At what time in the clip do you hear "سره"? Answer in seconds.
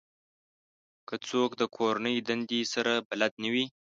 2.73-2.91